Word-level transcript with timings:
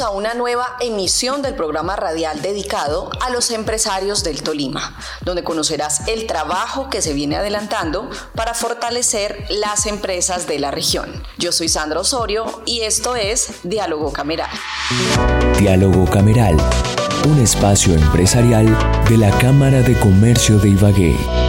A 0.00 0.10
una 0.10 0.34
nueva 0.34 0.76
emisión 0.80 1.40
del 1.40 1.54
programa 1.54 1.94
radial 1.94 2.42
dedicado 2.42 3.10
a 3.20 3.30
los 3.30 3.52
empresarios 3.52 4.24
del 4.24 4.42
Tolima, 4.42 4.98
donde 5.20 5.44
conocerás 5.44 6.08
el 6.08 6.26
trabajo 6.26 6.90
que 6.90 7.00
se 7.00 7.12
viene 7.12 7.36
adelantando 7.36 8.10
para 8.34 8.54
fortalecer 8.54 9.46
las 9.50 9.86
empresas 9.86 10.48
de 10.48 10.58
la 10.58 10.72
región. 10.72 11.22
Yo 11.38 11.52
soy 11.52 11.68
Sandra 11.68 12.00
Osorio 12.00 12.62
y 12.66 12.80
esto 12.80 13.14
es 13.14 13.60
Diálogo 13.62 14.12
Cameral. 14.12 14.50
Diálogo 15.58 16.10
Cameral, 16.10 16.56
un 17.28 17.40
espacio 17.40 17.94
empresarial 17.94 18.66
de 19.08 19.16
la 19.16 19.30
Cámara 19.38 19.80
de 19.80 19.98
Comercio 20.00 20.58
de 20.58 20.70
Ibagué. 20.70 21.43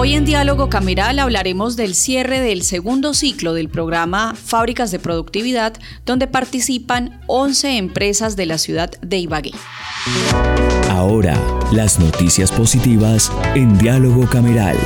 Hoy 0.00 0.14
en 0.14 0.24
Diálogo 0.24 0.70
Cameral 0.70 1.18
hablaremos 1.18 1.74
del 1.74 1.92
cierre 1.96 2.38
del 2.38 2.62
segundo 2.62 3.14
ciclo 3.14 3.52
del 3.52 3.68
programa 3.68 4.36
Fábricas 4.36 4.92
de 4.92 5.00
Productividad, 5.00 5.74
donde 6.06 6.28
participan 6.28 7.20
11 7.26 7.78
empresas 7.78 8.36
de 8.36 8.46
la 8.46 8.58
ciudad 8.58 8.92
de 9.02 9.18
Ibagué. 9.18 9.50
Ahora, 10.88 11.36
las 11.72 11.98
noticias 11.98 12.52
positivas 12.52 13.32
en 13.56 13.76
Diálogo 13.76 14.28
Cameral. 14.30 14.76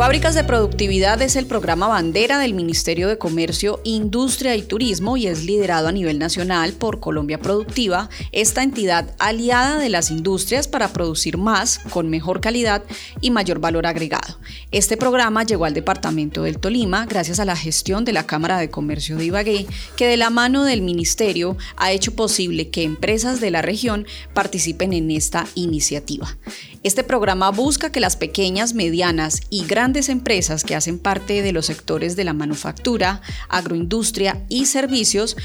Fábricas 0.00 0.34
de 0.34 0.44
Productividad 0.44 1.20
es 1.20 1.36
el 1.36 1.44
programa 1.44 1.86
bandera 1.86 2.38
del 2.38 2.54
Ministerio 2.54 3.06
de 3.06 3.18
Comercio, 3.18 3.82
Industria 3.84 4.56
y 4.56 4.62
Turismo 4.62 5.18
y 5.18 5.26
es 5.26 5.44
liderado 5.44 5.88
a 5.88 5.92
nivel 5.92 6.18
nacional 6.18 6.72
por 6.72 7.00
Colombia 7.00 7.38
Productiva, 7.38 8.08
esta 8.32 8.62
entidad 8.62 9.14
aliada 9.18 9.78
de 9.78 9.90
las 9.90 10.10
industrias 10.10 10.68
para 10.68 10.94
producir 10.94 11.36
más, 11.36 11.80
con 11.90 12.08
mejor 12.08 12.40
calidad 12.40 12.82
y 13.20 13.30
mayor 13.30 13.58
valor 13.58 13.86
agregado. 13.86 14.38
Este 14.70 14.96
programa 14.96 15.44
llegó 15.44 15.66
al 15.66 15.74
departamento 15.74 16.44
del 16.44 16.58
Tolima 16.58 17.04
gracias 17.04 17.38
a 17.38 17.44
la 17.44 17.54
gestión 17.54 18.06
de 18.06 18.14
la 18.14 18.24
Cámara 18.24 18.56
de 18.56 18.70
Comercio 18.70 19.18
de 19.18 19.26
Ibagué, 19.26 19.66
que 19.96 20.06
de 20.06 20.16
la 20.16 20.30
mano 20.30 20.64
del 20.64 20.80
Ministerio 20.80 21.58
ha 21.76 21.92
hecho 21.92 22.14
posible 22.14 22.70
que 22.70 22.84
empresas 22.84 23.38
de 23.38 23.50
la 23.50 23.60
región 23.60 24.06
participen 24.32 24.94
en 24.94 25.10
esta 25.10 25.46
iniciativa. 25.54 26.38
Este 26.82 27.04
programa 27.04 27.50
busca 27.50 27.92
que 27.92 28.00
las 28.00 28.16
pequeñas, 28.16 28.72
medianas 28.72 29.42
y 29.50 29.66
grandes 29.66 29.89
empresas 29.98 30.64
que 30.64 30.76
hacen 30.76 30.98
parte 30.98 31.42
de 31.42 31.52
los 31.52 31.66
sectores 31.66 32.14
de 32.14 32.24
la 32.24 32.32
manufactura, 32.32 33.22
agroindustria 33.48 34.44
y 34.48 34.66
servicios 34.66 35.36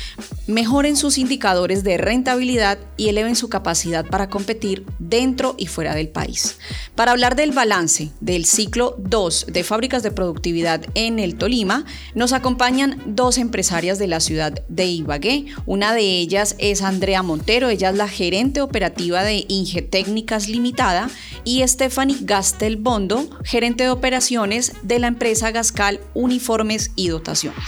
mejoren 0.48 0.96
sus 0.96 1.18
indicadores 1.18 1.84
de 1.84 1.98
rentabilidad 1.98 2.78
y 2.98 3.10
eleven 3.10 3.36
su 3.36 3.50
capacidad 3.50 4.06
para 4.06 4.30
competir 4.30 4.86
dentro 5.00 5.56
y 5.58 5.68
fuera 5.68 5.96
del 5.96 6.10
país. 6.10 6.58
Para 6.94 7.12
hablar 7.12 7.36
del 7.36 7.52
balance 7.52 8.12
del 8.22 8.46
ciclo 8.46 8.96
2 9.00 9.48
de 9.50 9.64
fábricas 9.64 10.04
de 10.04 10.12
productividad 10.12 10.86
en 10.94 11.18
el 11.18 11.36
Tolima, 11.36 11.86
nos 12.14 12.32
acompañan 12.32 13.02
dos 13.06 13.38
empresarias 13.38 13.98
de 13.98 14.08
la 14.08 14.20
ciudad 14.20 14.54
de 14.70 14.86
Ibagué. 14.86 15.48
Una 15.66 15.94
de 15.94 16.20
ellas 16.20 16.56
es 16.60 16.84
Andrea 16.84 17.24
Montero, 17.24 17.70
ella 17.70 17.90
es 17.90 17.96
la 17.96 18.08
gerente 18.08 18.62
operativa 18.62 19.24
de 19.24 19.46
Ingetécnicas 19.48 20.48
Limitada 20.48 21.10
y 21.44 21.68
Stephanie 21.68 22.18
Gastelbondo, 22.22 23.28
gerente 23.44 23.84
de 23.84 23.90
operaciones 23.90 24.35
de 24.82 25.00
la 25.00 25.08
empresa 25.08 25.52
Gascal 25.52 26.02
Uniformes 26.14 26.92
y 26.96 27.08
Dotaciones. 27.08 27.64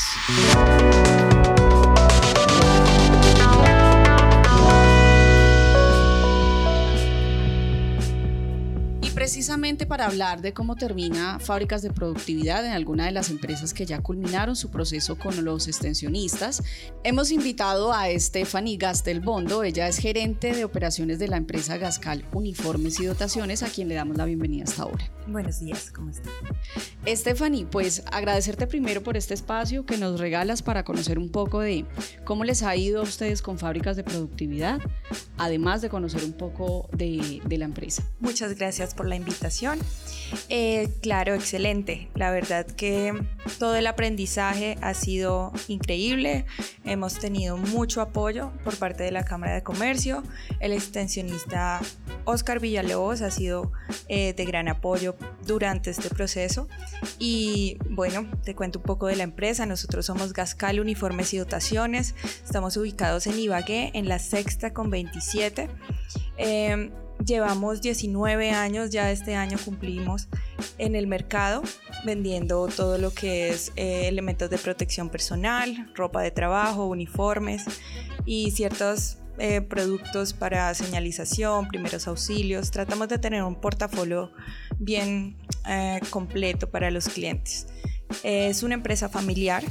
Para 9.68 10.06
hablar 10.06 10.42
de 10.42 10.54
cómo 10.54 10.78
termina 10.78 11.40
fábricas 11.40 11.82
de 11.82 11.92
productividad 11.92 12.66
en 12.66 12.72
alguna 12.72 13.06
de 13.06 13.12
las 13.12 13.30
empresas 13.30 13.74
que 13.74 13.86
ya 13.86 14.00
culminaron 14.00 14.56
su 14.56 14.72
proceso 14.72 15.18
con 15.18 15.44
los 15.44 15.68
extensionistas, 15.68 16.64
hemos 17.04 17.32
invitado 17.32 17.92
a 17.92 18.08
Stephanie 18.18 18.78
Gastelbondo. 18.78 19.64
Ella 19.64 19.90
es 19.90 19.98
gerente 19.98 20.54
de 20.54 20.64
operaciones 20.64 21.20
de 21.20 21.28
la 21.28 21.36
empresa 21.36 21.76
Gascal 21.76 22.24
Uniformes 22.32 22.98
y 23.02 23.08
Dotaciones, 23.08 23.62
a 23.62 23.68
quien 23.68 23.90
le 23.90 23.96
damos 23.96 24.16
la 24.16 24.24
bienvenida 24.24 24.64
hasta 24.64 24.84
ahora. 24.84 25.12
Buenos 25.28 25.60
días, 25.60 25.92
¿cómo 25.92 26.12
estás? 26.12 26.32
Stephanie, 27.06 27.66
pues 27.66 28.04
agradecerte 28.10 28.68
primero 28.68 29.04
por 29.04 29.18
este 29.18 29.34
espacio 29.34 29.86
que 29.86 29.98
nos 29.98 30.18
regalas 30.18 30.62
para 30.62 30.86
conocer 30.86 31.20
un 31.20 31.30
poco 31.30 31.60
de 31.60 31.86
cómo 32.24 32.46
les 32.46 32.64
ha 32.64 32.74
ido 32.78 33.02
a 33.02 33.04
ustedes 33.04 33.42
con 33.42 33.60
fábricas 33.60 33.98
de 33.98 34.06
productividad, 34.06 34.80
además 35.38 35.82
de 35.82 35.90
conocer 35.90 36.24
un 36.24 36.32
poco 36.32 36.88
de, 36.94 37.42
de 37.44 37.58
la 37.58 37.66
empresa. 37.66 38.04
Muchas 38.22 38.56
gracias 38.56 38.96
por 38.96 39.08
la 39.10 39.18
invitación. 39.18 39.57
Eh, 40.50 40.90
claro, 41.02 41.34
excelente. 41.34 42.10
La 42.16 42.32
verdad 42.32 42.66
que 42.66 43.14
todo 43.60 43.76
el 43.76 43.88
aprendizaje 43.88 44.78
ha 44.82 44.94
sido 44.94 45.54
increíble. 45.68 46.46
Hemos 46.84 47.16
tenido 47.20 47.58
mucho 47.58 48.02
apoyo 48.02 48.52
por 48.64 48.78
parte 48.78 49.04
de 49.04 49.12
la 49.12 49.24
Cámara 49.24 49.56
de 49.56 49.64
Comercio. 49.64 50.24
El 50.60 50.74
extensionista 50.74 51.80
Oscar 52.26 52.60
Villalobos 52.60 53.22
ha 53.22 53.32
sido 53.32 53.72
eh, 54.10 54.34
de 54.34 54.46
gran 54.46 54.68
apoyo 54.68 55.16
durante 55.46 55.92
este 55.92 56.10
proceso. 56.10 56.68
Y 57.20 57.78
bueno, 57.90 58.30
te 58.44 58.54
cuento 58.54 58.80
un 58.80 58.86
poco 58.86 59.08
de 59.08 59.16
la 59.16 59.24
empresa. 59.24 59.66
Nosotros 59.66 60.06
somos 60.06 60.34
Gascal 60.34 60.80
Uniformes 60.80 61.34
y 61.34 61.38
Dotaciones. 61.38 62.16
Estamos 62.44 62.76
ubicados 62.78 63.28
en 63.28 63.40
Ibagué, 63.40 63.92
en 63.94 64.10
la 64.10 64.20
sexta 64.20 64.74
con 64.74 64.90
27. 64.90 65.70
Llevamos 67.26 67.82
19 67.82 68.52
años, 68.52 68.92
ya 68.92 69.12
este 69.12 69.36
año 69.36 69.58
cumplimos 69.64 70.28
en 70.78 70.96
el 70.96 71.08
mercado 71.08 71.62
vendiendo 72.06 72.68
todo 72.68 72.98
lo 72.98 73.12
que 73.12 73.50
es 73.50 73.72
eh, 73.76 74.08
elementos 74.08 74.50
de 74.50 74.58
protección 74.58 75.10
personal, 75.10 75.92
ropa 75.96 76.22
de 76.22 76.32
trabajo, 76.32 76.86
uniformes 76.86 77.66
y 78.26 78.52
ciertos 78.52 79.18
eh, 79.40 79.62
productos 79.62 80.34
para 80.34 80.74
señalización, 80.74 81.68
primeros 81.68 82.08
auxilios. 82.08 82.72
Tratamos 82.72 83.08
de 83.10 83.20
tener 83.20 83.44
un 83.44 83.56
portafolio 83.56 84.32
bien 84.80 85.38
eh, 85.68 86.00
completo 86.10 86.70
para 86.70 86.92
los 86.92 87.08
clientes. 87.10 87.68
Es 88.24 88.64
una 88.64 88.76
empresa 88.76 89.10
familiar. 89.10 89.64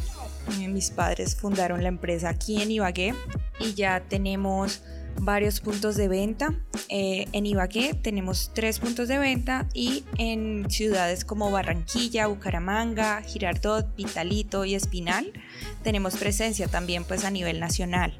mis 0.69 0.91
padres 0.91 1.35
fundaron 1.35 1.83
la 1.83 1.89
empresa 1.89 2.29
aquí 2.29 2.61
en 2.61 2.71
Ibagué 2.71 3.15
y 3.59 3.75
ya 3.75 4.05
tenemos 4.09 4.83
varios 5.21 5.61
puntos 5.61 5.97
de 5.97 6.09
venta. 6.09 6.55
Eh, 6.89 7.27
en 7.33 7.47
Ibagué 7.47 7.95
tenemos 7.95 8.53
tres 8.55 8.79
puntos 8.79 9.09
de 9.09 9.19
venta 9.19 9.69
y 9.75 10.05
en 10.19 10.71
ciudades 10.71 11.25
como 11.25 11.51
Barranquilla, 11.51 12.27
Bucaramanga, 12.27 13.23
Girardot, 13.23 13.95
Vitalito 13.97 14.65
y 14.65 14.75
Espinal 14.75 15.33
tenemos 15.83 16.17
presencia 16.17 16.69
también 16.69 17.05
pues 17.05 17.25
a 17.25 17.31
nivel 17.31 17.61
nacional. 17.61 18.19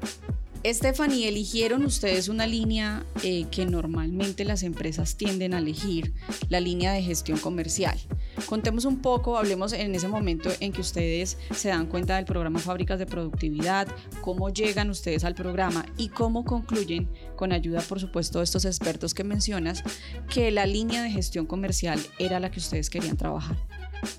Stephanie, 0.65 1.27
eligieron 1.27 1.85
ustedes 1.85 2.29
una 2.29 2.47
línea 2.47 3.05
eh, 3.23 3.45
que 3.51 3.65
normalmente 3.65 4.45
las 4.45 4.63
empresas 4.63 5.15
tienden 5.15 5.53
a 5.53 5.59
elegir, 5.59 6.13
la 6.49 6.59
línea 6.59 6.93
de 6.93 7.03
gestión 7.03 7.37
comercial. 7.37 7.97
Contemos 8.45 8.85
un 8.85 9.01
poco, 9.01 9.37
hablemos 9.37 9.73
en 9.73 9.93
ese 9.95 10.07
momento 10.07 10.49
en 10.59 10.71
que 10.71 10.81
ustedes 10.81 11.37
se 11.51 11.69
dan 11.69 11.87
cuenta 11.87 12.15
del 12.15 12.25
programa 12.25 12.59
Fábricas 12.59 12.99
de 12.99 13.05
Productividad, 13.05 13.87
cómo 14.21 14.49
llegan 14.49 14.89
ustedes 14.89 15.23
al 15.23 15.35
programa 15.35 15.85
y 15.97 16.09
cómo 16.09 16.45
concluyen, 16.45 17.09
con 17.35 17.51
ayuda 17.51 17.81
por 17.81 17.99
supuesto 17.99 18.39
de 18.39 18.45
estos 18.45 18.65
expertos 18.65 19.13
que 19.13 19.23
mencionas, 19.23 19.83
que 20.29 20.51
la 20.51 20.65
línea 20.65 21.01
de 21.03 21.09
gestión 21.09 21.45
comercial 21.45 21.99
era 22.19 22.39
la 22.39 22.51
que 22.51 22.59
ustedes 22.59 22.89
querían 22.89 23.17
trabajar. 23.17 23.57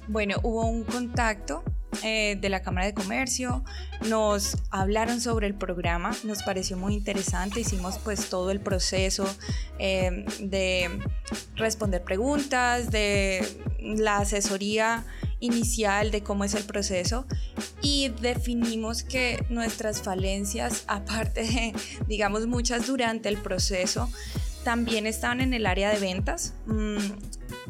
Bueno, 0.08 0.37
hubo 0.43 0.66
un 0.66 0.84
contacto 0.84 1.62
eh, 2.02 2.37
de 2.40 2.49
la 2.49 2.62
Cámara 2.62 2.87
de 2.87 2.94
Comercio, 2.94 3.64
nos 4.08 4.56
hablaron 4.70 5.20
sobre 5.20 5.46
el 5.46 5.55
programa, 5.55 6.11
nos 6.25 6.43
pareció 6.43 6.76
muy 6.76 6.94
interesante, 6.94 7.61
hicimos 7.61 7.99
pues 7.99 8.29
todo 8.29 8.50
el 8.50 8.61
proceso 8.61 9.26
eh, 9.79 10.25
de 10.40 11.00
responder 11.56 12.02
preguntas, 12.02 12.90
de 12.90 13.46
la 13.81 14.19
asesoría 14.19 15.05
inicial 15.40 16.11
de 16.11 16.23
cómo 16.23 16.44
es 16.44 16.55
el 16.55 16.64
proceso 16.64 17.26
y 17.81 18.08
definimos 18.20 19.02
que 19.02 19.44
nuestras 19.49 20.02
falencias, 20.02 20.84
aparte 20.88 21.43
de, 21.43 21.73
digamos, 22.06 22.46
muchas 22.46 22.87
durante 22.87 23.29
el 23.29 23.38
proceso, 23.38 24.11
también 24.64 25.06
estaban 25.06 25.41
en 25.41 25.55
el 25.55 25.67
área 25.67 25.91
de 25.91 25.99
ventas. 25.99 26.55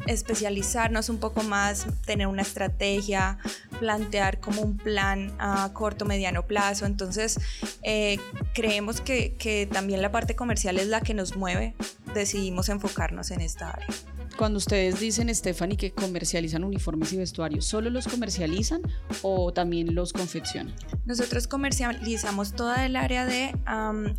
Especializarnos 0.07 1.09
un 1.09 1.19
poco 1.19 1.43
más, 1.43 1.85
tener 2.05 2.27
una 2.27 2.41
estrategia, 2.41 3.37
plantear 3.79 4.39
como 4.39 4.61
un 4.61 4.77
plan 4.77 5.33
a 5.39 5.71
corto, 5.73 6.05
mediano 6.05 6.45
plazo. 6.45 6.85
Entonces, 6.85 7.39
eh, 7.83 8.19
creemos 8.53 9.01
que, 9.01 9.35
que 9.35 9.67
también 9.71 10.01
la 10.01 10.11
parte 10.11 10.35
comercial 10.35 10.79
es 10.79 10.87
la 10.87 11.01
que 11.01 11.13
nos 11.13 11.35
mueve. 11.35 11.75
Decidimos 12.13 12.69
enfocarnos 12.69 13.31
en 13.31 13.41
esta 13.41 13.71
área. 13.71 13.87
Cuando 14.39 14.57
ustedes 14.57 15.01
dicen, 15.01 15.35
Stephanie, 15.35 15.75
que 15.75 15.91
comercializan 15.91 16.63
uniformes 16.63 17.11
y 17.11 17.17
vestuarios, 17.17 17.65
¿solo 17.65 17.89
los 17.89 18.07
comercializan 18.07 18.81
o 19.21 19.51
también 19.51 19.93
los 19.93 20.13
confeccionan? 20.13 20.73
Nosotros 21.05 21.45
comercializamos 21.45 22.53
toda 22.53 22.85
el 22.85 22.95
área 22.95 23.25
de 23.25 23.53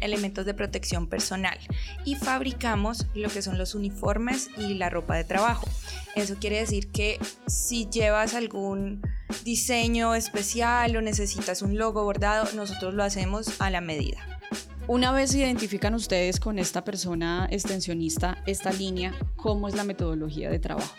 elementos 0.00 0.44
de 0.44 0.52
protección 0.52 1.08
personal 1.08 1.58
y 2.04 2.16
fabricamos 2.16 3.06
lo 3.14 3.30
que 3.30 3.40
son 3.40 3.56
los 3.56 3.74
uniformes 3.74 4.50
y 4.58 4.74
la 4.74 4.90
ropa 4.90 5.16
de 5.16 5.24
trabajo. 5.24 5.66
Eso 6.14 6.34
quiere 6.38 6.58
decir 6.58 6.90
que 6.90 7.18
si 7.46 7.88
llevas 7.88 8.34
algún 8.34 9.00
diseño 9.44 10.14
especial 10.14 10.94
o 10.96 11.00
necesitas 11.00 11.62
un 11.62 11.78
logo 11.78 12.04
bordado, 12.04 12.46
nosotros 12.54 12.92
lo 12.92 13.04
hacemos 13.04 13.58
a 13.58 13.70
la 13.70 13.80
medida. 13.80 14.39
Una 14.92 15.12
vez 15.12 15.32
identifican 15.36 15.94
ustedes 15.94 16.40
con 16.40 16.58
esta 16.58 16.82
persona 16.82 17.46
extensionista 17.48 18.42
esta 18.44 18.72
línea, 18.72 19.14
¿cómo 19.36 19.68
es 19.68 19.76
la 19.76 19.84
metodología 19.84 20.50
de 20.50 20.58
trabajo? 20.58 20.92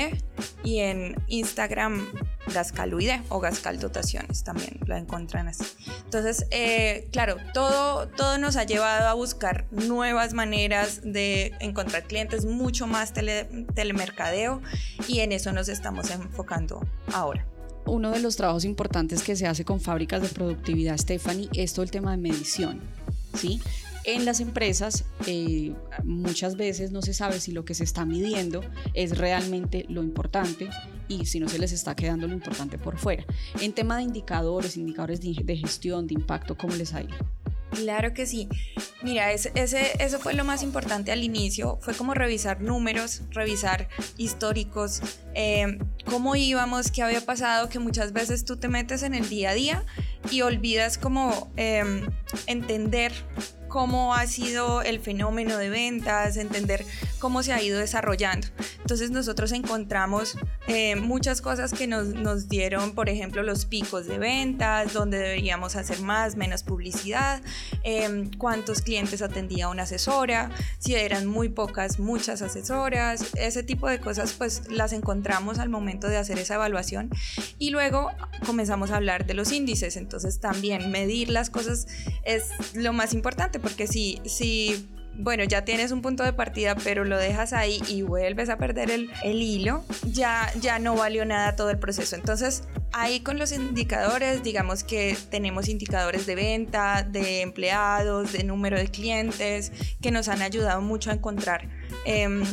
y 0.63 0.79
en 0.79 1.15
Instagram 1.27 2.07
Gascaluide 2.53 3.21
o 3.29 3.39
Gascal 3.39 3.79
Dotaciones 3.79 4.43
también 4.43 4.79
la 4.85 4.99
encuentran 4.99 5.47
así. 5.47 5.65
Entonces, 6.03 6.45
eh, 6.51 7.07
claro, 7.11 7.37
todo, 7.53 8.07
todo 8.09 8.37
nos 8.37 8.55
ha 8.55 8.63
llevado 8.65 9.07
a 9.07 9.13
buscar 9.13 9.65
nuevas 9.71 10.33
maneras 10.33 11.01
de 11.03 11.53
encontrar 11.59 12.03
clientes, 12.03 12.45
mucho 12.45 12.85
más 12.85 13.13
telemercadeo 13.13 14.61
y 15.07 15.21
en 15.21 15.31
eso 15.31 15.51
nos 15.53 15.69
estamos 15.69 16.11
enfocando 16.11 16.85
ahora. 17.13 17.47
Uno 17.87 18.11
de 18.11 18.19
los 18.19 18.35
trabajos 18.35 18.65
importantes 18.65 19.21
que 19.21 19.35
se 19.35 19.45
hace 19.47 19.63
con 19.63 19.79
fábricas 19.79 20.21
de 20.21 20.29
productividad, 20.29 20.97
Stephanie, 20.97 21.49
es 21.53 21.73
todo 21.73 21.83
el 21.83 21.91
tema 21.91 22.11
de 22.11 22.17
medición. 22.17 22.81
¿sí? 23.35 23.61
En 24.05 24.23
las 24.23 24.39
empresas 24.39 25.05
eh, 25.25 25.73
muchas 26.03 26.57
veces 26.57 26.91
no 26.91 27.01
se 27.01 27.13
sabe 27.13 27.39
si 27.39 27.51
lo 27.51 27.65
que 27.65 27.73
se 27.73 27.83
está 27.83 28.05
midiendo 28.05 28.61
es 28.93 29.17
realmente 29.17 29.85
lo 29.89 30.03
importante 30.03 30.69
y 31.07 31.25
si 31.25 31.39
no 31.39 31.49
se 31.49 31.57
les 31.57 31.71
está 31.71 31.95
quedando 31.95 32.27
lo 32.27 32.33
importante 32.33 32.77
por 32.77 32.99
fuera. 32.99 33.25
En 33.61 33.73
tema 33.73 33.97
de 33.97 34.03
indicadores, 34.03 34.77
indicadores 34.77 35.21
de, 35.21 35.57
gestión, 35.57 36.05
de 36.05 36.13
impacto, 36.13 36.55
¿cómo 36.55 36.75
les 36.75 36.93
ha 36.93 37.01
ido? 37.01 37.15
Claro 37.71 38.13
que 38.13 38.27
sí. 38.27 38.47
Mira, 39.01 39.31
ese, 39.31 39.51
eso 39.55 40.19
fue 40.19 40.33
lo 40.33 40.45
más 40.45 40.61
importante 40.61 41.11
al 41.11 41.23
inicio. 41.23 41.79
Fue 41.81 41.93
como 41.95 42.13
revisar 42.13 42.61
números, 42.61 43.23
revisar 43.31 43.89
históricos, 44.17 45.01
eh, 45.33 45.79
cómo 46.05 46.35
íbamos, 46.35 46.91
qué 46.91 47.01
había 47.01 47.21
pasado, 47.21 47.69
que 47.69 47.79
muchas 47.79 48.13
veces 48.13 48.45
tú 48.45 48.57
te 48.57 48.67
metes 48.67 49.01
en 49.03 49.15
el 49.15 49.27
día 49.27 49.49
a 49.49 49.53
día 49.55 49.83
y 50.31 50.41
olvidas 50.41 50.97
como 50.97 51.51
eh, 51.57 52.03
entender 52.47 53.11
cómo 53.75 54.15
ha 54.15 54.25
sido 54.25 54.83
el 54.83 55.01
fenómeno 55.01 55.57
de 55.57 55.69
ventas, 55.69 56.37
entender 56.37 56.85
cómo 57.19 57.43
se 57.43 57.51
ha 57.51 57.61
ido 57.61 57.77
desarrollando. 57.77 58.47
Entonces 58.85 59.09
nosotros 59.09 59.51
encontramos 59.51 60.37
eh, 60.67 60.95
muchas 60.95 61.41
cosas 61.41 61.73
que 61.73 61.87
nos, 61.87 62.09
nos, 62.09 62.47
dieron, 62.47 62.93
por 62.93 63.09
ejemplo, 63.09 63.41
los 63.41 63.65
picos 63.65 64.05
de 64.05 64.19
ventas, 64.19 64.93
donde 64.93 65.17
deberíamos 65.17 65.75
hacer 65.75 66.01
más, 66.01 66.35
menos 66.35 66.61
publicidad, 66.61 67.41
em, 67.81 68.29
cuántos 68.37 68.83
clientes 68.83 69.23
atendía 69.23 69.69
una 69.69 69.83
asesora, 69.83 70.51
si 70.77 70.93
eran 70.93 71.25
muy 71.25 71.49
pocas, 71.49 71.97
muchas 71.97 72.43
asesoras, 72.43 73.33
ese 73.39 73.63
tipo 73.63 73.89
de 73.89 73.99
cosas 73.99 74.33
pues 74.33 74.69
las 74.69 74.93
encontramos 74.93 75.57
al 75.57 75.69
momento 75.69 76.07
de 76.07 76.17
hacer 76.17 76.37
esa 76.37 76.53
evaluación. 76.53 77.09
Y 77.57 77.71
luego 77.71 78.11
comenzamos 78.45 78.91
a 78.91 78.97
hablar 78.97 79.25
de 79.25 79.33
los 79.33 79.51
índices, 79.51 79.97
entonces 79.97 80.39
también 80.39 80.91
medir 80.91 81.29
las 81.29 81.49
cosas 81.49 81.87
es 82.23 82.51
lo 82.75 82.93
más 82.93 83.15
importante 83.15 83.59
porque 83.59 83.87
si, 83.87 84.21
si 84.25 84.87
bueno, 85.17 85.43
ya 85.43 85.63
tienes 85.63 85.91
un 85.91 86.01
punto 86.01 86.23
de 86.23 86.33
partida, 86.33 86.75
pero 86.75 87.05
lo 87.05 87.17
dejas 87.17 87.53
ahí 87.53 87.81
y 87.87 88.01
vuelves 88.01 88.49
a 88.49 88.57
perder 88.57 88.91
el, 88.91 89.09
el, 89.23 89.41
hilo, 89.41 89.83
ya, 90.03 90.51
ya 90.59 90.79
no 90.79 90.95
valió 90.95 91.25
nada 91.25 91.55
todo 91.55 91.69
el 91.69 91.79
proceso. 91.79 92.15
Entonces, 92.15 92.63
ahí 92.91 93.21
con 93.21 93.37
los 93.37 93.51
indicadores, 93.51 94.43
digamos 94.43 94.83
que 94.83 95.17
tenemos 95.29 95.69
indicadores 95.69 96.25
de 96.25 96.35
venta, 96.35 97.03
de 97.03 97.41
empleados, 97.41 98.33
de 98.33 98.43
número 98.43 98.77
de 98.77 98.87
clientes, 98.87 99.71
que 100.01 100.11
nos 100.11 100.27
han 100.27 100.41
ayudado 100.41 100.81
mucho 100.81 101.11
a 101.11 101.13
encontrar 101.13 101.69
em, 102.05 102.43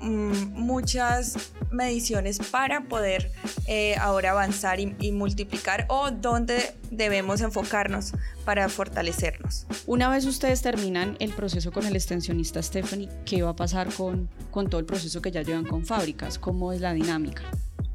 muchas 0.00 1.52
mediciones 1.70 2.38
para 2.38 2.84
poder 2.84 3.30
eh, 3.66 3.96
ahora 3.96 4.30
avanzar 4.32 4.80
y, 4.80 5.12
multiplicar 5.12 5.86
o 5.88 6.10
dónde 6.10 6.74
debemos 6.90 7.40
enfocarnos 7.40 8.12
para 8.44 8.68
fortalecernos. 8.68 9.66
Una 9.86 10.08
vez 10.08 10.24
ustedes 10.24 10.62
terminan 10.62 11.16
el 11.20 11.32
proceso 11.32 11.72
con 11.72 11.86
el 11.86 11.94
extensionista 11.94 12.62
Stephanie, 12.62 13.08
¿qué 13.24 13.42
va 13.42 13.50
a 13.50 13.56
pasar 13.56 13.92
con, 13.92 14.28
con 14.50 14.68
todo 14.68 14.80
el 14.80 14.86
proceso 14.86 15.20
que 15.20 15.30
ya 15.30 15.42
llevan 15.42 15.66
con 15.66 15.84
fábricas? 15.84 16.38
¿Cómo 16.38 16.72
es 16.72 16.80
la 16.80 16.92
dinámica? 16.92 17.42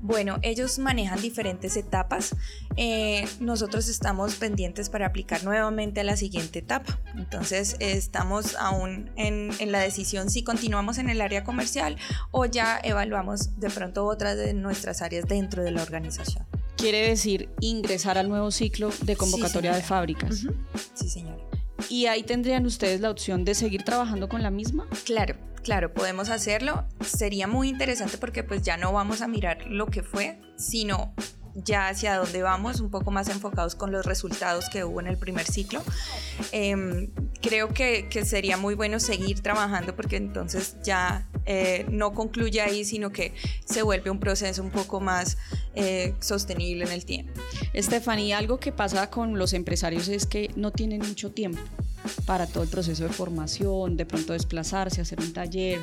Bueno, 0.05 0.37
ellos 0.43 0.77
manejan 0.77 1.19
diferentes 1.19 1.75
etapas. 1.75 2.35
Eh, 2.77 3.27
nosotros 3.39 3.89
estamos 3.89 4.35
pendientes 4.35 4.87
para 4.91 5.07
aplicar 5.07 5.43
nuevamente 5.43 6.01
a 6.01 6.03
la 6.03 6.15
siguiente 6.15 6.59
etapa. 6.59 6.99
Entonces, 7.17 7.75
estamos 7.79 8.55
aún 8.55 9.09
en, 9.15 9.49
en, 9.57 9.71
la 9.71 9.79
decisión 9.79 10.29
si 10.29 10.43
continuamos 10.43 10.99
en 10.99 11.09
el 11.09 11.21
área 11.21 11.43
comercial 11.43 11.97
o 12.29 12.45
ya 12.45 12.79
evaluamos 12.83 13.59
de 13.59 13.71
pronto 13.71 14.05
otras 14.05 14.37
de 14.37 14.53
nuestras 14.53 15.01
áreas 15.01 15.25
dentro 15.25 15.63
de 15.63 15.71
la 15.71 15.81
organización. 15.81 16.45
Quiere 16.77 17.09
decir 17.09 17.49
ingresar 17.59 18.19
al 18.19 18.29
nuevo 18.29 18.51
ciclo 18.51 18.91
de 19.01 19.15
convocatoria 19.15 19.73
de 19.73 19.81
fábricas. 19.81 20.45
Sí, 20.93 21.09
señora. 21.09 21.43
¿Y 21.89 22.05
ahí 22.05 22.21
tendrían 22.21 22.67
ustedes 22.67 23.01
la 23.01 23.09
opción 23.09 23.43
de 23.43 23.55
seguir 23.55 23.81
trabajando 23.81 24.29
con 24.29 24.43
la 24.43 24.51
misma? 24.51 24.85
Claro, 25.03 25.35
claro, 25.65 25.91
podemos 25.93 26.29
hacerlo. 26.29 26.85
Sería 27.01 27.47
muy 27.47 27.69
interesante 27.69 28.19
porque 28.19 28.43
pues 28.43 28.61
ya 28.61 28.77
no 28.77 28.93
vamos 28.93 29.21
a 29.21 29.27
mirar 29.27 29.65
lo 29.67 29.87
que 29.87 30.03
fue, 30.03 30.39
sino 30.55 31.13
ya 31.55 31.87
hacia 31.87 32.17
dónde 32.17 32.43
vamos, 32.43 32.81
un 32.81 32.91
poco 32.91 33.09
más 33.09 33.29
enfocados 33.29 33.75
con 33.75 33.91
los 33.91 34.05
resultados 34.05 34.69
que 34.69 34.83
hubo 34.83 34.99
en 34.99 35.07
el 35.07 35.17
primer 35.17 35.45
ciclo. 35.45 35.81
Em, 36.51 37.09
creo 37.41 37.69
que, 37.69 38.07
que, 38.09 38.25
sería 38.25 38.57
muy 38.57 38.75
bueno 38.75 38.99
seguir 38.99 39.41
trabajando 39.41 39.95
porque 39.95 40.17
entonces 40.17 40.75
ya 40.83 41.27
eh, 41.45 41.85
no 41.89 42.13
concluye 42.13 42.61
ahí, 42.61 42.85
sino 42.85 43.11
que 43.11 43.33
se 43.65 43.81
vuelve 43.81 44.11
un 44.11 44.19
proceso 44.19 44.61
un 44.61 44.69
poco 44.69 44.99
más 44.99 45.37
eh, 45.73 46.13
sostenible 46.19 46.85
en 46.85 46.91
el 46.91 47.05
tiempo. 47.05 47.33
Estefanía, 47.73 48.37
algo 48.37 48.59
que 48.59 48.71
pasa 48.71 49.09
con 49.09 49.39
los 49.39 49.53
empresarios 49.53 50.09
es 50.09 50.27
que 50.27 50.51
no 50.55 50.71
tienen 50.71 50.99
mucho 50.99 51.31
tiempo 51.31 51.61
para 52.25 52.47
todo 52.47 52.63
el 52.63 52.69
proceso 52.69 53.03
de 53.03 53.09
formación, 53.09 53.97
de 53.97 54.05
pronto 54.05 54.33
desplazarse, 54.33 55.01
hacer 55.01 55.19
un 55.19 55.33
taller. 55.33 55.79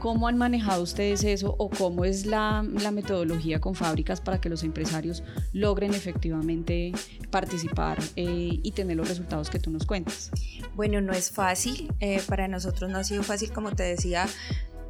¿Cómo 0.00 0.28
han 0.28 0.36
manejado 0.36 0.82
ustedes 0.82 1.24
eso 1.24 1.54
o 1.58 1.70
cómo 1.70 2.04
es 2.04 2.26
la, 2.26 2.62
metodología 2.92 3.60
con 3.60 3.74
fábricas 3.74 4.20
para 4.20 4.40
que 4.40 4.48
los 4.48 4.62
empresarios 4.62 5.22
logren 5.52 5.94
efectivamente 5.94 6.92
participar 7.30 7.98
eh, 8.14 8.60
y 8.62 8.70
tener 8.72 8.96
los 8.96 9.08
resultados 9.08 9.50
que 9.50 9.58
tú 9.58 9.70
nos 9.70 9.86
cuentas? 9.86 10.30
Bueno, 10.74 11.00
no 11.00 11.12
es 11.12 11.30
fácil, 11.30 11.92
eh, 12.00 12.22
para 12.28 12.48
nosotros 12.48 12.90
no 12.90 12.98
ha 12.98 13.04
sido 13.04 13.22
fácil, 13.22 13.52
como 13.52 13.72
te 13.72 13.82
decía, 13.82 14.26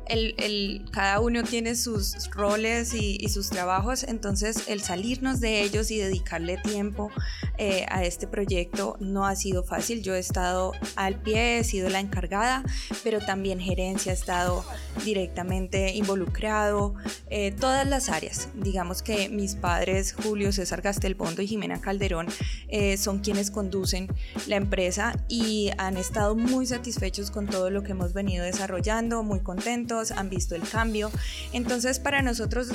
el, 0.09 0.85
cada 0.93 1.21
uno 1.21 1.43
tiene 1.43 1.75
sus 1.75 2.31
roles 2.31 2.95
y, 2.95 3.27
sus 3.29 3.51
trabajos, 3.51 4.05
entonces 4.05 4.69
el 4.69 4.81
salirnos 4.81 5.41
de 5.41 5.63
ellos 5.63 5.91
y 5.91 5.99
dedicarle 5.99 6.59
tiempo 6.59 7.11
eh, 7.59 7.85
a 7.89 8.05
este 8.05 8.27
proyecto 8.27 8.97
no 9.01 9.27
ha 9.27 9.35
sido 9.35 9.65
fácil. 9.65 10.03
Yo 10.03 10.15
he 10.15 10.19
estado 10.19 10.73
al 10.95 11.21
pie, 11.21 11.59
he 11.59 11.65
sido 11.65 11.89
la 11.89 11.99
encargada, 11.99 12.63
pero 13.03 13.19
también 13.21 13.59
gerencia 13.59 14.13
ha 14.13 14.15
estado 14.15 14.65
directamente 15.05 15.95
involucrado, 15.95 16.95
eh, 17.31 17.53
todas 17.53 17.87
las 17.87 18.09
áreas. 18.09 18.49
Digamos 18.55 19.03
que 19.03 19.29
mis 19.29 19.57
padres, 19.57 20.13
Julio 20.13 20.53
César 20.53 20.83
Gastelbondo 20.83 21.43
y 21.43 21.49
Jimena 21.49 21.81
Calderón, 21.81 22.29
eh, 22.69 22.97
son 22.97 23.19
quienes 23.19 23.51
conducen 23.51 24.09
la 24.47 24.57
empresa 24.57 25.15
y 25.29 25.71
han 25.79 25.97
estado 25.97 26.37
muy 26.37 26.67
satisfechos 26.67 27.31
con 27.31 27.47
todo 27.47 27.71
lo 27.71 27.83
que 27.83 27.93
hemos 27.93 28.13
venido 28.13 28.45
desarrollando, 28.45 29.23
muy 29.25 29.41
contentos 29.41 29.96
han 30.17 30.31
visto 30.31 30.55
el 30.55 30.69
cambio. 30.69 31.11
Entonces 31.53 31.99
para 31.99 32.23
nosotros 32.23 32.69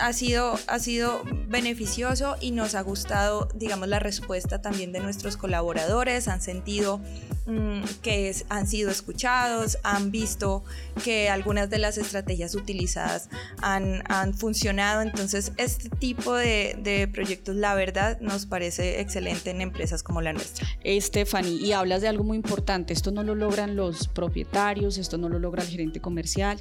ha 0.00 0.12
sido, 0.12 0.58
ha 0.66 0.78
sido 0.78 1.22
beneficioso 1.48 2.36
y 2.40 2.50
nos 2.50 2.74
ha 2.74 2.82
gustado, 2.82 3.48
digamos, 3.54 3.88
la 3.88 3.98
respuesta 3.98 4.62
también 4.62 4.92
de 4.92 5.00
nuestros 5.00 5.36
colaboradores, 5.36 6.28
han 6.28 6.40
sentido 6.40 7.00
mm, 7.46 7.82
que 8.02 8.34
han 8.48 8.66
sido 8.66 8.90
escuchados, 8.90 9.78
han 9.82 10.10
visto 10.10 10.64
que 11.02 11.28
algunas 11.28 11.70
de 11.70 11.78
las 11.78 11.98
estrategias 11.98 12.54
utilizadas 12.54 13.28
han, 13.60 14.02
han 14.08 14.34
funcionado. 14.34 15.02
Entonces 15.02 15.52
este 15.56 15.88
tipo 15.88 16.34
de, 16.34 16.76
de 16.82 17.08
proyectos, 17.08 17.56
la 17.56 17.74
verdad, 17.74 18.20
nos 18.20 18.46
parece 18.46 19.00
excelente 19.00 19.50
en 19.50 19.60
empresas 19.60 20.02
como 20.02 20.20
la 20.20 20.32
nuestra. 20.32 20.66
Stephanie, 20.84 21.54
y 21.54 21.72
hablas 21.72 22.02
de 22.02 22.08
algo 22.08 22.24
muy 22.24 22.36
importante, 22.36 22.92
esto 22.92 23.10
no 23.10 23.22
lo 23.22 23.34
logran 23.34 23.76
los 23.76 24.08
propietarios, 24.08 24.98
esto 24.98 25.18
no 25.18 25.28
lo 25.28 25.38
logra 25.38 25.62
el 25.62 25.68
gerente 25.68 26.00
comercial, 26.00 26.58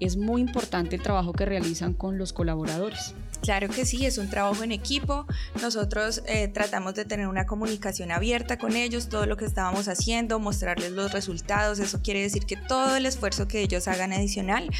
es 0.00 0.16
muy 0.16 0.40
importante 0.40 0.96
el 0.96 1.02
trabajo 1.02 1.32
que 1.32 1.44
realizan 1.44 1.94
con 1.94 2.18
los 2.18 2.32
colaboradores. 2.32 3.14
Claro 3.44 3.68
que 3.68 3.84
sí, 3.84 4.06
es 4.06 4.16
un 4.16 4.30
trabajo 4.30 4.64
en 4.64 4.72
equipo. 4.72 5.26
Nosotros 5.60 6.22
eh, 6.26 6.48
tratamos 6.48 6.94
de 6.94 7.04
tener 7.04 7.28
una 7.28 7.44
comunicación 7.44 8.10
abierta 8.10 8.56
con 8.56 8.74
ellos, 8.74 9.10
todo 9.10 9.26
lo 9.26 9.36
que 9.36 9.44
estábamos 9.44 9.86
haciendo, 9.86 10.38
mostrarles 10.38 10.92
los 10.92 11.12
resultados. 11.12 11.78
Eso 11.78 12.00
quiere 12.00 12.22
decir 12.22 12.46
que 12.46 12.56
todo 12.56 12.96
el 12.96 13.04
esfuerzo 13.04 13.46
que 13.46 13.60
ellos 13.60 13.86
hagan 13.86 14.14
adicional, 14.14 14.70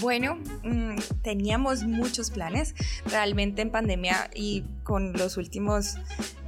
Bueno, 0.00 0.38
mm, 0.62 0.96
teníamos 1.22 1.84
muchos 1.84 2.30
planes. 2.30 2.74
Realmente 3.06 3.62
en 3.62 3.70
pandemia 3.70 4.30
y 4.34 4.64
con 4.82 5.12
los 5.14 5.36
últimos 5.36 5.96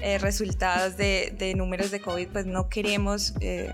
eh, 0.01 0.19
resultados 0.19 0.97
de, 0.97 1.55
números 1.57 1.91
de 1.91 2.01
COVID, 2.01 2.29
pues 2.29 2.47
no 2.47 2.69
queremos 2.69 3.35
eh, 3.41 3.73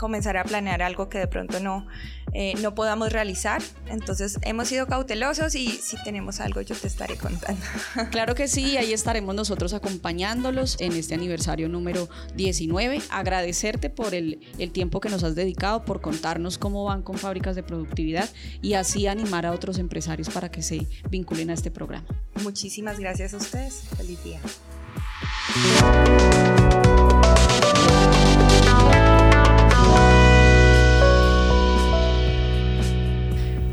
comenzar 0.00 0.38
a 0.38 0.44
planear 0.44 0.80
algo 0.80 1.10
que 1.10 1.18
de 1.18 1.26
pronto 1.26 1.60
no, 1.60 1.86
eh, 2.32 2.54
no 2.62 2.74
podamos 2.74 3.12
realizar. 3.12 3.62
Entonces 3.86 4.38
hemos 4.42 4.66
sido 4.66 4.86
cautelosos 4.86 5.54
y 5.54 5.68
si 5.68 6.02
tenemos 6.02 6.40
algo 6.40 6.62
yo 6.62 6.74
te 6.74 6.86
estaré 6.86 7.16
contando. 7.16 7.60
Claro 8.10 8.34
que 8.34 8.48
sí, 8.48 8.78
ahí 8.78 8.92
estaremos 8.94 9.34
nosotros 9.34 9.74
acompañándolos 9.74 10.80
en 10.80 10.92
este 10.92 11.14
aniversario 11.14 11.68
número 11.68 12.08
19. 12.34 13.02
Agradecerte 13.10 13.90
por 13.90 14.14
el, 14.14 14.40
el 14.58 14.72
tiempo 14.72 15.00
que 15.00 15.10
nos 15.10 15.22
has 15.22 15.34
dedicado, 15.34 15.84
por 15.84 16.00
contarnos 16.00 16.56
cómo 16.56 16.84
van 16.84 17.02
con 17.02 17.18
fábricas 17.18 17.54
de 17.54 17.62
productividad 17.62 18.28
y 18.62 18.74
así 18.74 19.06
animar 19.06 19.44
a 19.44 19.52
otros 19.52 19.78
empresarios 19.78 20.30
para 20.30 20.50
que 20.50 20.62
se 20.62 20.86
vinculen 21.10 21.50
a 21.50 21.54
este 21.54 21.70
programa. 21.70 22.06
Muchísimas 22.42 22.98
gracias 22.98 23.34
a 23.34 23.36
ustedes. 23.36 23.82
Feliz 23.96 24.24
día. 24.24 24.40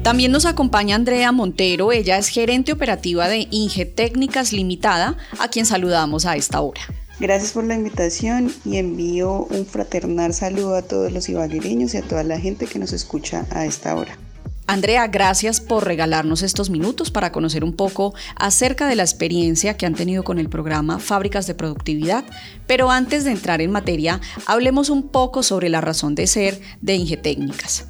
También 0.08 0.32
nos 0.32 0.46
acompaña 0.46 0.96
Andrea 0.96 1.34
Montero, 1.34 1.92
ella 1.92 2.18
es 2.18 2.30
gerente 2.30 2.72
operativa 2.72 3.28
de 3.28 3.46
Inge 3.52 3.86
Técnicas 3.86 4.54
Limitada, 4.54 5.18
a 5.38 5.50
quien 5.50 5.66
saludamos 5.66 6.26
a 6.26 6.38
esta 6.38 6.62
hora. 6.62 6.80
Gracias 7.20 7.52
por 7.52 7.66
la 7.66 7.76
invitación 7.76 8.50
y 8.64 8.78
envío 8.78 9.46
un 9.50 9.66
fraternal 9.66 10.34
saludo 10.34 10.78
a 10.78 10.82
todos 10.82 11.12
los 11.12 11.28
ibaguereños 11.28 11.94
y 11.94 11.98
a 11.98 12.04
toda 12.04 12.24
la 12.24 12.40
gente 12.40 12.68
que 12.68 12.80
nos 12.80 12.94
escucha 12.94 13.46
a 13.52 13.66
esta 13.66 13.98
hora. 13.98 14.18
Andrea, 14.66 15.08
gracias 15.08 15.60
por 15.60 15.84
regalarnos 15.84 16.42
estos 16.42 16.70
minutos 16.70 17.12
para 17.12 17.34
conocer 17.34 17.66
un 17.66 17.74
poco 17.74 18.14
acerca 18.38 18.88
de 18.88 18.96
la 18.96 19.04
experiencia 19.04 19.76
que 19.76 19.86
han 19.86 19.96
tenido 19.96 20.24
con 20.24 20.40
el 20.40 20.48
programa 20.48 21.00
Fábricas 21.00 21.48
de 21.48 21.56
Productividad. 21.56 22.24
Pero 22.66 22.92
antes 22.92 23.26
de 23.26 23.32
entrar 23.32 23.60
en 23.60 23.72
materia, 23.72 24.22
hablemos 24.46 24.90
un 24.90 25.10
poco 25.10 25.44
sobre 25.44 25.68
la 25.68 25.82
razón 25.82 26.16
de 26.16 26.28
ser 26.28 26.62
de 26.80 26.96
Inge 26.96 27.18
Técnicas. 27.18 27.88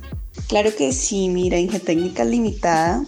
Claro 0.48 0.74
que 0.74 0.94
sí, 0.94 1.27
mira, 1.27 1.60
Ingetécnica 1.60 2.24
Limitada 2.24 3.04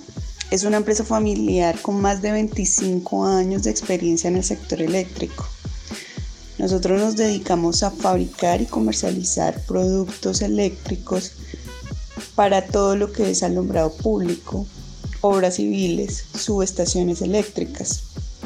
es 0.52 0.66
una 0.66 0.76
empresa 0.76 1.06
familiar 1.06 1.82
con 1.82 2.02
más 2.02 2.22
de 2.22 2.34
25 2.34 3.26
años 3.26 3.64
de 3.64 3.72
experiencia 3.72 4.28
en 4.28 4.36
el 4.36 4.44
sector 4.44 4.82
eléctrico. 4.82 5.48
Nosotros 6.58 7.00
nos 7.00 7.16
dedicamos 7.16 7.82
a 7.84 7.92
fabricar 7.92 8.62
y 8.62 8.66
comercializar 8.66 9.62
productos 9.66 10.42
eléctricos 10.42 11.32
para 12.36 12.66
todo 12.66 12.98
lo 12.98 13.14
que 13.14 13.30
es 13.32 13.42
alumbrado 13.42 13.94
público, 13.94 14.68
obras 15.22 15.56
civiles, 15.56 16.26
subestaciones 16.38 17.22
eléctricas. 17.22 18.04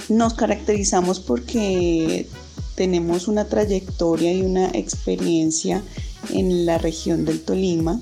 Nos 0.07 0.35
caracterizamos 0.35 1.19
porque 1.19 2.27
tenemos 2.75 3.27
una 3.27 3.45
trayectoria 3.45 4.31
y 4.33 4.43
una 4.43 4.67
experiencia 4.67 5.81
en 6.29 6.67
la 6.67 6.77
región 6.77 7.25
del 7.25 7.41
Tolima 7.41 7.99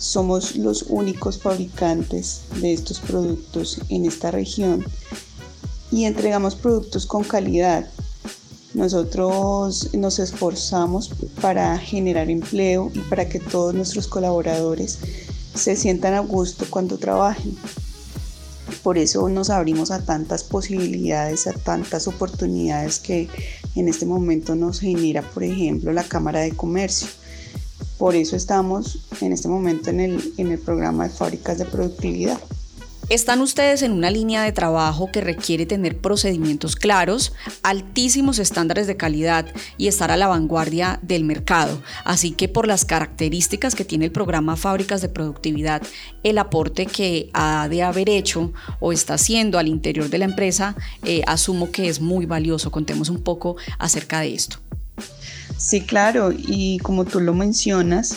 somos 0.00 0.56
los 0.56 0.86
únicos 0.88 1.38
fabricantes 1.38 2.40
de 2.60 2.72
estos 2.72 3.00
productos 3.00 3.82
en 3.90 4.06
esta 4.06 4.30
región 4.30 4.82
y 5.92 6.04
entregamos 6.04 6.54
productos 6.54 7.04
con 7.04 7.22
calidad. 7.22 7.86
Nosotros 8.72 9.92
nos 9.92 10.18
esforzamos 10.18 11.10
para 11.42 11.76
generar 11.78 12.30
empleo 12.30 12.90
y 12.94 13.00
para 13.00 13.28
que 13.28 13.40
todos 13.40 13.74
nuestros 13.74 14.06
colaboradores 14.08 14.98
se 15.54 15.76
sientan 15.76 16.14
a 16.14 16.20
gusto 16.20 16.64
cuando 16.70 16.96
trabajen. 16.96 17.54
Por 18.82 18.96
eso 18.96 19.28
nos 19.28 19.50
abrimos 19.50 19.90
a 19.90 20.02
tantas 20.02 20.44
posibilidades, 20.44 21.46
a 21.46 21.52
tantas 21.52 22.08
oportunidades 22.08 23.00
que 23.00 23.28
en 23.74 23.88
este 23.88 24.06
momento 24.06 24.54
nos 24.54 24.80
genera, 24.80 25.20
por 25.20 25.44
ejemplo, 25.44 25.92
la 25.92 26.04
Cámara 26.04 26.40
de 26.40 26.52
Comercio. 26.52 27.08
Por 28.00 28.16
eso 28.16 28.34
estamos 28.34 28.98
en 29.20 29.34
este 29.34 29.46
momento 29.46 29.90
en 29.90 30.00
el, 30.00 30.32
en 30.38 30.50
el 30.50 30.58
programa 30.58 31.04
de 31.04 31.10
fábricas 31.10 31.58
de 31.58 31.66
productividad. 31.66 32.40
Están 33.10 33.42
ustedes 33.42 33.82
en 33.82 33.92
una 33.92 34.10
línea 34.10 34.42
de 34.42 34.52
trabajo 34.52 35.10
que 35.12 35.20
requiere 35.20 35.66
tener 35.66 35.98
procedimientos 35.98 36.76
claros, 36.76 37.34
altísimos 37.62 38.38
estándares 38.38 38.86
de 38.86 38.96
calidad 38.96 39.48
y 39.76 39.88
estar 39.88 40.10
a 40.10 40.16
la 40.16 40.28
vanguardia 40.28 40.98
del 41.02 41.24
mercado. 41.24 41.82
Así 42.06 42.30
que 42.30 42.48
por 42.48 42.66
las 42.66 42.86
características 42.86 43.74
que 43.74 43.84
tiene 43.84 44.06
el 44.06 44.12
programa 44.12 44.56
Fábricas 44.56 45.02
de 45.02 45.10
Productividad, 45.10 45.82
el 46.22 46.38
aporte 46.38 46.86
que 46.86 47.28
ha 47.34 47.68
de 47.68 47.82
haber 47.82 48.08
hecho 48.08 48.50
o 48.78 48.92
está 48.92 49.14
haciendo 49.14 49.58
al 49.58 49.68
interior 49.68 50.08
de 50.08 50.16
la 50.16 50.24
empresa, 50.24 50.74
eh, 51.04 51.20
asumo 51.26 51.70
que 51.70 51.90
es 51.90 52.00
muy 52.00 52.24
valioso. 52.24 52.70
Contemos 52.70 53.10
un 53.10 53.22
poco 53.22 53.56
acerca 53.78 54.20
de 54.20 54.32
esto. 54.32 54.56
Sí, 55.60 55.82
claro, 55.82 56.32
y 56.34 56.78
como 56.78 57.04
tú 57.04 57.20
lo 57.20 57.34
mencionas, 57.34 58.16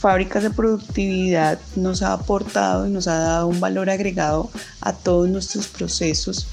Fábricas 0.00 0.42
de 0.42 0.50
Productividad 0.50 1.60
nos 1.76 2.02
ha 2.02 2.12
aportado 2.12 2.88
y 2.88 2.90
nos 2.90 3.06
ha 3.06 3.18
dado 3.18 3.46
un 3.46 3.60
valor 3.60 3.88
agregado 3.88 4.50
a 4.80 4.92
todos 4.92 5.28
nuestros 5.28 5.68
procesos. 5.68 6.48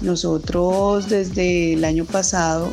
Nosotros 0.00 1.10
desde 1.10 1.74
el 1.74 1.84
año 1.84 2.06
pasado 2.06 2.72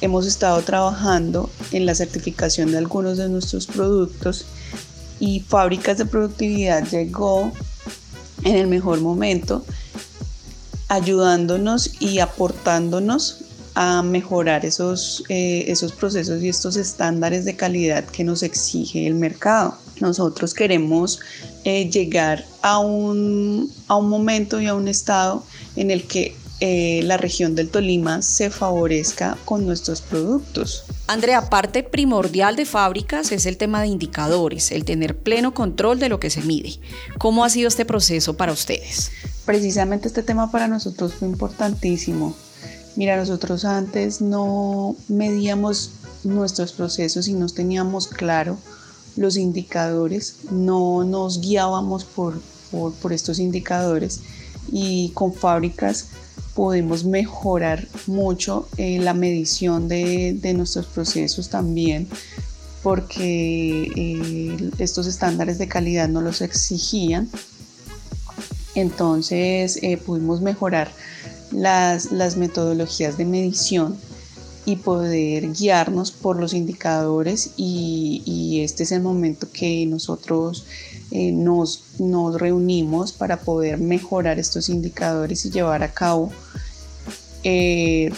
hemos 0.00 0.28
estado 0.28 0.62
trabajando 0.62 1.50
en 1.72 1.86
la 1.86 1.94
certificación 1.96 2.70
de 2.70 2.78
algunos 2.78 3.18
de 3.18 3.28
nuestros 3.28 3.66
productos 3.66 4.46
y 5.18 5.40
Fábricas 5.40 5.98
de 5.98 6.06
Productividad 6.06 6.88
llegó 6.88 7.50
en 8.44 8.54
el 8.54 8.68
mejor 8.68 9.00
momento 9.00 9.64
ayudándonos 10.86 12.00
y 12.00 12.20
aportándonos 12.20 13.41
a 13.74 14.02
mejorar 14.02 14.64
esos, 14.64 15.24
eh, 15.28 15.64
esos 15.68 15.92
procesos 15.92 16.42
y 16.42 16.48
estos 16.48 16.76
estándares 16.76 17.44
de 17.44 17.56
calidad 17.56 18.04
que 18.04 18.24
nos 18.24 18.42
exige 18.42 19.06
el 19.06 19.14
mercado. 19.14 19.76
Nosotros 20.00 20.52
queremos 20.52 21.20
eh, 21.64 21.88
llegar 21.90 22.44
a 22.60 22.78
un, 22.78 23.70
a 23.88 23.96
un 23.96 24.08
momento 24.08 24.60
y 24.60 24.66
a 24.66 24.74
un 24.74 24.88
estado 24.88 25.44
en 25.76 25.90
el 25.90 26.04
que 26.06 26.34
eh, 26.64 27.00
la 27.02 27.16
región 27.16 27.56
del 27.56 27.70
Tolima 27.70 28.22
se 28.22 28.48
favorezca 28.48 29.36
con 29.44 29.66
nuestros 29.66 30.00
productos. 30.00 30.84
Andrea, 31.08 31.50
parte 31.50 31.82
primordial 31.82 32.54
de 32.54 32.66
fábricas 32.66 33.32
es 33.32 33.46
el 33.46 33.56
tema 33.56 33.82
de 33.82 33.88
indicadores, 33.88 34.70
el 34.70 34.84
tener 34.84 35.18
pleno 35.18 35.54
control 35.54 35.98
de 35.98 36.08
lo 36.08 36.20
que 36.20 36.30
se 36.30 36.40
mide. 36.42 36.78
¿Cómo 37.18 37.44
ha 37.44 37.50
sido 37.50 37.66
este 37.66 37.84
proceso 37.84 38.36
para 38.36 38.52
ustedes? 38.52 39.10
Precisamente 39.44 40.06
este 40.06 40.22
tema 40.22 40.52
para 40.52 40.68
nosotros 40.68 41.14
fue 41.14 41.26
importantísimo. 41.26 42.36
Mira, 42.94 43.16
nosotros 43.16 43.64
antes 43.64 44.20
no 44.20 44.96
medíamos 45.08 45.92
nuestros 46.24 46.72
procesos 46.72 47.26
y 47.26 47.32
no 47.32 47.48
teníamos 47.48 48.06
claro 48.06 48.58
los 49.16 49.36
indicadores, 49.36 50.36
no 50.50 51.04
nos 51.04 51.40
guiábamos 51.40 52.04
por, 52.04 52.40
por, 52.70 53.12
estos 53.12 53.38
indicadores 53.38 54.20
y 54.70 55.10
con 55.10 55.32
fábricas 55.32 56.08
podemos 56.54 57.04
mejorar 57.04 57.86
mucho 58.06 58.68
eh, 58.76 58.98
la 58.98 59.14
medición 59.14 59.88
de, 59.88 60.52
nuestros 60.54 60.86
procesos 60.86 61.48
también 61.48 62.08
porque 62.82 63.90
eh, 63.96 64.70
estos 64.78 65.06
estándares 65.06 65.58
de 65.58 65.68
calidad 65.68 66.08
no 66.08 66.20
los 66.20 66.40
exigían. 66.40 67.28
Entonces 68.74 69.78
eh, 69.82 69.98
pudimos 69.98 70.40
mejorar 70.40 70.90
las, 71.52 72.36
metodologías 72.36 73.16
de 73.16 73.24
medición 73.24 73.96
y 74.64 74.76
poder 74.76 75.52
guiarnos 75.52 76.12
por 76.12 76.40
los 76.40 76.54
indicadores 76.54 77.50
y, 77.56 78.60
este 78.62 78.84
es 78.84 78.92
el 78.92 79.02
momento 79.02 79.48
que 79.52 79.84
nosotros 79.86 80.66
eh, 81.10 81.32
nos, 81.32 81.82
nos, 81.98 82.40
reunimos 82.40 83.12
para 83.12 83.40
poder 83.40 83.78
mejorar 83.78 84.38
estos 84.38 84.68
indicadores 84.68 85.44
y 85.44 85.50
llevar 85.50 85.82
a 85.82 85.92
cabo 85.92 86.30
eh, 87.42 88.12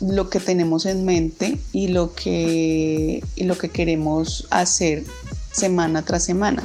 lo 0.00 0.30
que 0.30 0.40
tenemos 0.40 0.86
en 0.86 1.04
mente 1.04 1.58
y 1.72 1.88
lo 1.88 2.14
que, 2.14 3.24
y 3.36 3.44
lo 3.44 3.58
que 3.58 3.70
queremos 3.70 4.46
hacer 4.50 5.04
semana 5.52 6.02
tras 6.02 6.24
semana. 6.24 6.62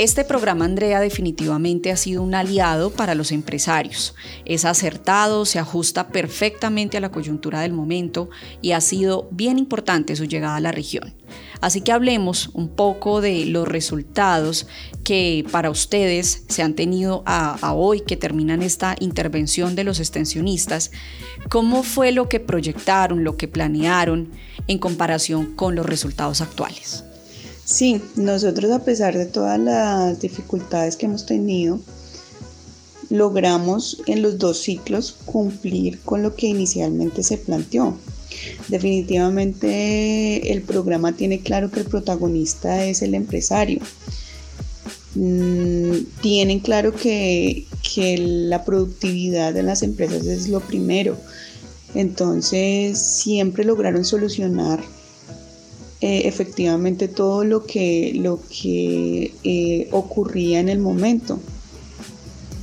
Este 0.00 0.24
programa, 0.24 0.64
Andrea, 0.64 0.98
definitivamente 0.98 1.92
ha 1.92 1.96
sido 1.98 2.22
un 2.22 2.34
aliado 2.34 2.88
para 2.88 3.14
los 3.14 3.32
empresarios. 3.32 4.14
Es 4.46 4.64
acertado, 4.64 5.44
se 5.44 5.58
ajusta 5.58 6.08
perfectamente 6.08 6.96
a 6.96 7.02
la 7.02 7.10
coyuntura 7.10 7.60
del 7.60 7.74
momento 7.74 8.30
y 8.62 8.72
ha 8.72 8.80
sido 8.80 9.28
bien 9.30 9.58
importante 9.58 10.16
su 10.16 10.24
llegada 10.24 10.56
a 10.56 10.60
la 10.60 10.72
región. 10.72 11.12
Así 11.60 11.82
que 11.82 11.92
hablemos 11.92 12.48
un 12.54 12.70
poco 12.70 13.20
de 13.20 13.44
los 13.44 13.68
resultados 13.68 14.66
que 15.04 15.44
para 15.52 15.68
ustedes 15.68 16.44
se 16.48 16.62
han 16.62 16.72
tenido 16.72 17.22
a, 17.26 17.74
hoy 17.74 18.00
que 18.00 18.16
terminan 18.16 18.62
esta 18.62 18.96
intervención 19.00 19.76
de 19.76 19.84
los 19.84 20.00
extensionistas. 20.00 20.92
¿Cómo 21.50 21.82
fue 21.82 22.10
lo 22.10 22.26
que 22.26 22.40
proyectaron, 22.40 23.22
lo 23.22 23.36
que 23.36 23.48
planearon 23.48 24.30
en 24.66 24.78
comparación 24.78 25.54
con 25.56 25.74
los 25.74 25.84
resultados 25.84 26.40
actuales? 26.40 27.04
Sí, 27.70 28.02
nosotros 28.16 28.72
a 28.72 28.84
pesar 28.84 29.16
de 29.16 29.26
todas 29.26 29.56
las 29.56 30.20
dificultades 30.20 30.96
que 30.96 31.06
hemos 31.06 31.24
tenido, 31.24 31.78
logramos 33.10 34.02
en 34.06 34.22
los 34.22 34.38
dos 34.38 34.58
ciclos 34.58 35.14
cumplir 35.24 36.00
con 36.00 36.20
lo 36.24 36.34
que 36.34 36.48
inicialmente 36.48 37.22
se 37.22 37.38
planteó. 37.38 37.96
Definitivamente 38.66 40.52
el 40.52 40.62
programa 40.62 41.12
tiene 41.12 41.42
claro 41.42 41.70
que 41.70 41.78
el 41.80 41.86
protagonista 41.86 42.84
es 42.84 43.02
el 43.02 43.14
empresario. 43.14 43.78
Mm, 45.14 45.92
tienen 46.20 46.58
claro 46.58 46.92
que, 46.92 47.66
que 47.94 48.18
la 48.18 48.64
productividad 48.64 49.54
de 49.54 49.62
las 49.62 49.84
empresas 49.84 50.26
es 50.26 50.48
lo 50.48 50.58
primero. 50.58 51.16
Entonces 51.94 52.98
siempre 52.98 53.64
lograron 53.64 54.04
solucionar 54.04 54.82
eh, 56.02 56.22
efectivamente 56.24 57.08
todo 57.08 57.44
lo 57.44 57.66
que, 57.66 58.12
lo 58.14 58.40
que 58.48 59.34
eh, 59.44 59.88
ocurría 59.92 60.58
en 60.60 60.68
el 60.68 60.78
momento. 60.78 61.38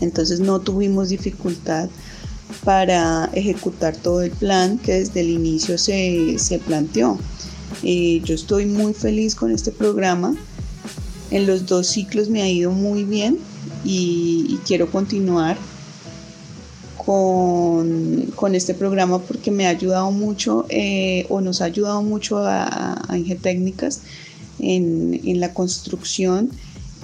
Entonces 0.01 0.39
no 0.39 0.59
tuvimos 0.59 1.09
dificultad 1.09 1.89
para 2.63 3.29
ejecutar 3.33 3.95
todo 3.95 4.23
el 4.23 4.31
plan 4.31 4.79
que 4.79 4.93
desde 4.93 5.21
el 5.21 5.29
inicio 5.29 5.77
se, 5.77 6.61
planteó. 6.65 7.19
Eh, 7.83 8.21
yo 8.23 8.33
estoy 8.33 8.65
muy 8.65 8.93
feliz 8.93 9.35
con 9.35 9.51
este 9.51 9.71
programa. 9.71 10.35
En 11.29 11.45
los 11.45 11.67
dos 11.67 11.87
ciclos 11.87 12.29
me 12.29 12.41
ha 12.41 12.49
ido 12.49 12.71
muy 12.71 13.03
bien 13.03 13.37
y 13.83 14.57
quiero 14.65 14.89
continuar 14.89 15.57
con, 17.07 18.53
este 18.53 18.73
programa 18.73 19.19
porque 19.19 19.49
me 19.49 19.65
ha 19.65 19.69
ayudado 19.69 20.11
mucho 20.11 20.65
eh, 20.67 21.25
o 21.29 21.39
nos 21.39 21.61
ha 21.61 21.65
ayudado 21.65 22.03
mucho 22.03 22.39
a, 22.39 22.95
a 23.07 23.17
en, 24.59 25.21
en, 25.23 25.39
la 25.39 25.53
construcción 25.53 26.49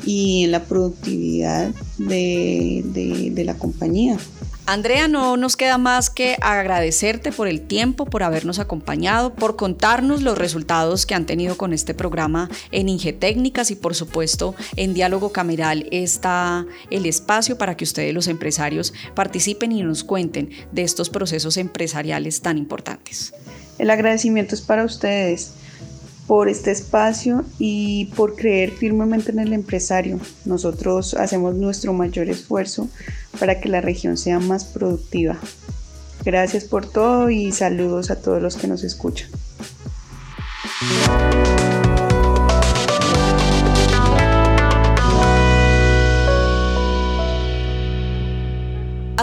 y 0.06 0.44
en 0.44 0.52
la 0.52 0.66
productividad 0.66 1.72
de, 1.98 3.32
de 3.34 3.44
la 3.46 3.54
compañía. 3.54 4.18
Andrea, 4.66 5.10
no 5.10 5.36
nos 5.36 5.58
queda 5.58 5.78
más 5.78 6.10
que 6.10 6.38
agradecerte 6.42 7.34
por 7.34 7.50
el 7.50 7.62
tiempo, 7.62 8.06
por 8.06 8.24
habernos 8.24 8.60
acompañado, 8.60 9.34
por 9.34 9.58
contarnos 9.58 10.22
los 10.22 10.38
resultados 10.38 11.06
que 11.06 11.16
han 11.16 11.26
tenido 11.26 11.58
con 11.58 11.74
este 11.74 11.94
programa 11.94 12.50
en 12.72 12.88
Ingetécnicas 12.88 13.72
y 13.72 13.76
por 13.76 13.94
supuesto 13.94 14.56
en 14.78 14.94
Diálogo 14.94 15.34
Cameral 15.34 15.88
está 15.92 16.66
el 16.90 17.06
espacio 17.06 17.58
para 17.58 17.76
que 17.76 17.84
ustedes 17.84 18.14
los 18.14 18.30
empresarios 18.30 18.94
participen 19.16 19.74
y 19.74 19.84
nos 19.84 20.06
cuenten 20.06 20.52
de 20.72 20.84
estos 20.84 21.10
procesos 21.10 21.58
empresariales 21.58 22.42
tan 22.42 22.58
importantes. 22.58 23.34
El 23.80 23.90
agradecimiento 23.90 24.56
es 24.56 24.62
para 24.62 24.86
ustedes 24.86 25.56
por 26.34 26.50
este 26.50 26.72
espacio 26.72 27.46
y 27.60 28.06
por 28.16 28.36
creer 28.36 28.72
firmemente 28.72 29.32
en 29.32 29.38
el 29.38 29.54
empresario. 29.54 30.20
Nosotros 30.46 31.14
hacemos 31.14 31.54
nuestro 31.54 31.94
mayor 31.94 32.28
esfuerzo 32.28 32.90
para 33.40 33.62
que 33.62 33.70
la 33.70 33.82
región 33.82 34.18
sea 34.18 34.40
más 34.40 34.66
productiva. 34.66 35.38
Gracias 36.26 36.64
por 36.64 36.90
todo 36.90 37.30
y 37.30 37.52
saludos 37.52 38.10
a 38.10 38.20
todos 38.20 38.42
los 38.42 38.58
que 38.58 38.66
nos 38.66 38.84
escuchan. 38.84 39.30